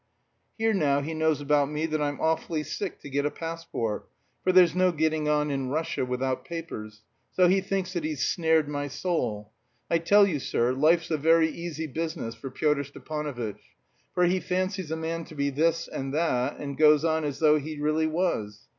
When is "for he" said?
14.15-14.39